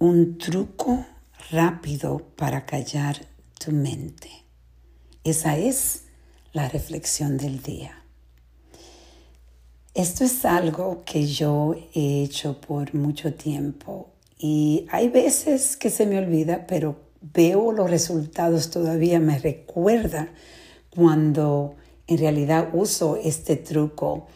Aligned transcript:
un 0.00 0.38
truco 0.38 1.04
rápido 1.50 2.22
para 2.34 2.64
callar 2.64 3.26
tu 3.58 3.70
mente. 3.70 4.30
Esa 5.24 5.58
es 5.58 6.04
la 6.54 6.70
reflexión 6.70 7.36
del 7.36 7.62
día. 7.62 8.02
Esto 9.92 10.24
es 10.24 10.46
algo 10.46 11.02
que 11.04 11.26
yo 11.26 11.74
he 11.92 12.22
hecho 12.22 12.62
por 12.62 12.94
mucho 12.94 13.34
tiempo 13.34 14.14
y 14.38 14.86
hay 14.90 15.10
veces 15.10 15.76
que 15.76 15.90
se 15.90 16.06
me 16.06 16.16
olvida, 16.16 16.66
pero 16.66 16.96
veo 17.20 17.70
los 17.70 17.90
resultados 17.90 18.70
todavía, 18.70 19.20
me 19.20 19.38
recuerda 19.38 20.30
cuando 20.88 21.76
en 22.06 22.16
realidad 22.16 22.70
uso 22.72 23.16
este 23.22 23.56
truco 23.56 24.28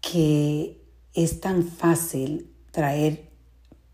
que 0.00 0.82
es 1.12 1.40
tan 1.40 1.62
fácil 1.62 2.52
traer 2.72 3.33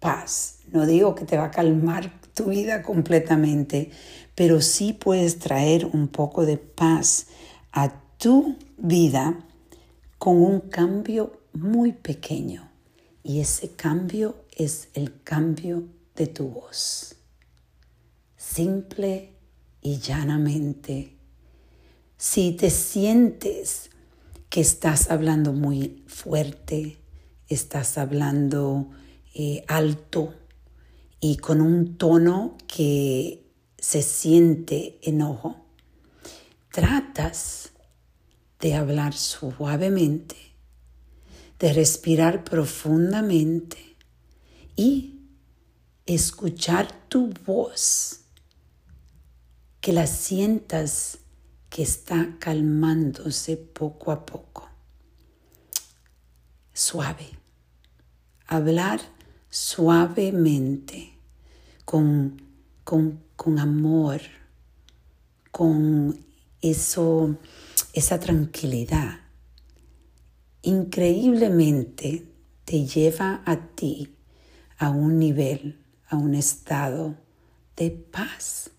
paz. 0.00 0.58
No 0.72 0.86
digo 0.86 1.14
que 1.14 1.24
te 1.24 1.36
va 1.36 1.44
a 1.44 1.50
calmar 1.50 2.20
tu 2.34 2.46
vida 2.46 2.82
completamente, 2.82 3.90
pero 4.34 4.60
sí 4.60 4.92
puedes 4.92 5.38
traer 5.38 5.86
un 5.86 6.08
poco 6.08 6.46
de 6.46 6.56
paz 6.56 7.26
a 7.72 8.00
tu 8.18 8.56
vida 8.76 9.38
con 10.18 10.36
un 10.36 10.60
cambio 10.60 11.40
muy 11.52 11.92
pequeño. 11.92 12.70
Y 13.22 13.40
ese 13.40 13.70
cambio 13.72 14.36
es 14.56 14.88
el 14.94 15.22
cambio 15.22 15.84
de 16.16 16.26
tu 16.26 16.48
voz. 16.48 17.16
Simple 18.36 19.32
y 19.82 19.98
llanamente 19.98 21.18
si 22.20 22.50
te 22.50 22.68
sientes 22.70 23.90
que 24.50 24.60
estás 24.60 25.08
hablando 25.08 25.52
muy 25.52 26.02
fuerte, 26.08 26.98
estás 27.48 27.96
hablando 27.96 28.90
eh, 29.34 29.64
alto 29.68 30.34
y 31.20 31.36
con 31.36 31.60
un 31.60 31.96
tono 31.96 32.56
que 32.66 33.44
se 33.78 34.02
siente 34.02 34.98
enojo, 35.02 35.64
tratas 36.72 37.70
de 38.60 38.74
hablar 38.74 39.14
suavemente, 39.14 40.36
de 41.58 41.72
respirar 41.72 42.44
profundamente 42.44 43.96
y 44.76 45.20
escuchar 46.06 47.08
tu 47.08 47.32
voz, 47.46 48.20
que 49.80 49.92
la 49.92 50.06
sientas 50.06 51.18
que 51.68 51.82
está 51.82 52.36
calmándose 52.38 53.56
poco 53.56 54.10
a 54.10 54.24
poco. 54.24 54.68
Suave. 56.72 57.38
Hablar 58.46 59.00
suavemente, 59.50 61.12
con, 61.84 62.40
con, 62.84 63.20
con 63.36 63.58
amor, 63.58 64.20
con 65.50 66.18
eso, 66.60 67.36
esa 67.92 68.18
tranquilidad. 68.20 69.20
Increíblemente 70.62 72.26
te 72.64 72.84
lleva 72.84 73.42
a 73.44 73.56
ti 73.74 74.14
a 74.78 74.90
un 74.90 75.18
nivel, 75.18 75.78
a 76.08 76.16
un 76.16 76.34
estado 76.34 77.16
de 77.76 77.90
paz. 77.90 78.70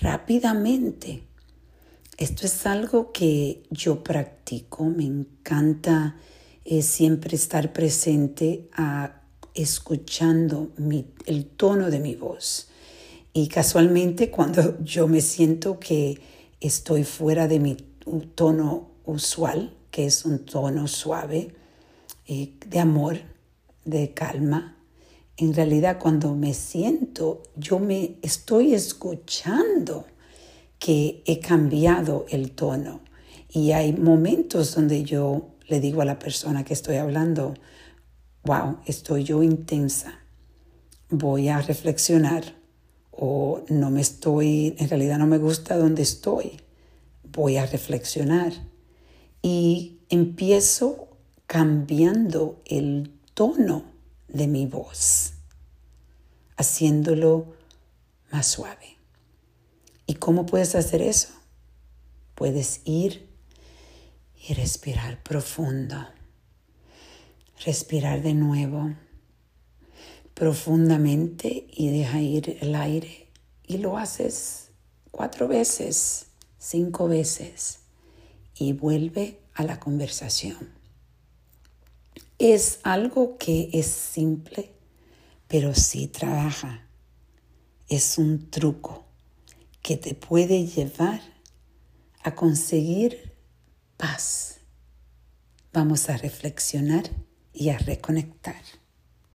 Rápidamente 0.00 1.26
esto 2.16 2.46
es 2.46 2.64
algo 2.64 3.12
que 3.12 3.64
yo 3.70 4.02
practico, 4.02 4.84
me 4.84 5.04
encanta 5.04 6.16
eh, 6.64 6.80
siempre 6.80 7.36
estar 7.36 7.74
presente 7.74 8.70
a, 8.72 9.20
escuchando 9.56 10.70
el 11.26 11.46
tono 11.46 11.90
de 11.90 11.98
mi 11.98 12.14
voz. 12.14 12.68
Y 13.32 13.48
casualmente 13.48 14.30
cuando 14.30 14.78
yo 14.84 15.08
me 15.08 15.20
siento 15.20 15.80
que 15.80 16.20
estoy 16.60 17.04
fuera 17.04 17.48
de 17.48 17.58
mi 17.58 17.76
tono 18.34 18.90
usual, 19.04 19.74
que 19.90 20.06
es 20.06 20.24
un 20.24 20.44
tono 20.44 20.86
suave, 20.86 21.54
eh, 22.26 22.52
de 22.66 22.78
amor, 22.78 23.18
de 23.84 24.12
calma, 24.14 24.76
en 25.36 25.54
realidad 25.54 25.98
cuando 25.98 26.34
me 26.34 26.54
siento, 26.54 27.42
yo 27.56 27.78
me 27.78 28.16
estoy 28.22 28.74
escuchando 28.74 30.06
que 30.78 31.22
he 31.26 31.40
cambiado 31.40 32.26
el 32.28 32.52
tono 32.52 33.00
y 33.50 33.72
hay 33.72 33.92
momentos 33.92 34.74
donde 34.74 35.02
yo 35.02 35.48
le 35.68 35.80
digo 35.80 36.02
a 36.02 36.04
la 36.04 36.18
persona 36.18 36.64
que 36.64 36.74
estoy 36.74 36.96
hablando, 36.96 37.54
wow, 38.46 38.78
estoy 38.86 39.24
yo 39.24 39.42
intensa, 39.42 40.20
voy 41.10 41.48
a 41.48 41.60
reflexionar 41.60 42.54
o 43.10 43.64
no 43.68 43.90
me 43.90 44.00
estoy, 44.00 44.76
en 44.78 44.88
realidad 44.88 45.18
no 45.18 45.26
me 45.26 45.38
gusta 45.38 45.76
donde 45.76 46.02
estoy, 46.02 46.60
voy 47.24 47.56
a 47.56 47.66
reflexionar 47.66 48.52
y 49.42 49.98
empiezo 50.08 51.08
cambiando 51.46 52.62
el 52.66 53.12
tono 53.34 53.84
de 54.28 54.46
mi 54.46 54.66
voz, 54.66 55.32
haciéndolo 56.56 57.54
más 58.30 58.46
suave. 58.46 58.96
¿Y 60.06 60.14
cómo 60.14 60.46
puedes 60.46 60.76
hacer 60.76 61.02
eso? 61.02 61.30
Puedes 62.36 62.80
ir 62.84 63.28
y 64.48 64.54
respirar 64.54 65.20
profundo. 65.24 66.15
Respirar 67.66 68.22
de 68.22 68.32
nuevo 68.32 68.94
profundamente 70.34 71.66
y 71.68 71.90
deja 71.90 72.20
ir 72.20 72.58
el 72.60 72.76
aire. 72.76 73.26
Y 73.66 73.78
lo 73.78 73.98
haces 73.98 74.70
cuatro 75.10 75.48
veces, 75.48 76.26
cinco 76.58 77.08
veces 77.08 77.80
y 78.54 78.72
vuelve 78.72 79.40
a 79.52 79.64
la 79.64 79.80
conversación. 79.80 80.70
Es 82.38 82.78
algo 82.84 83.36
que 83.36 83.70
es 83.72 83.86
simple, 83.86 84.70
pero 85.48 85.74
sí 85.74 86.06
trabaja. 86.06 86.86
Es 87.88 88.16
un 88.16 88.48
truco 88.48 89.06
que 89.82 89.96
te 89.96 90.14
puede 90.14 90.66
llevar 90.66 91.20
a 92.22 92.36
conseguir 92.36 93.34
paz. 93.96 94.58
Vamos 95.72 96.08
a 96.08 96.16
reflexionar 96.16 97.25
y 97.56 97.70
a 97.70 97.78
reconectar. 97.78 98.62